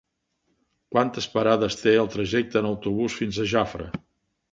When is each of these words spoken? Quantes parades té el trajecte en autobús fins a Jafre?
Quantes 0.95 1.27
parades 1.33 1.77
té 1.81 1.93
el 2.05 2.09
trajecte 2.15 2.59
en 2.63 2.69
autobús 2.71 3.19
fins 3.21 3.39
a 3.41 3.47
Jafre? 3.53 3.91